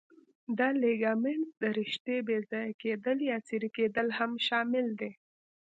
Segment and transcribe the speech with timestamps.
[0.57, 5.11] د لیګامنت د رشتې بې ځایه کېدل یا څیرې کېدل هم شامل دي.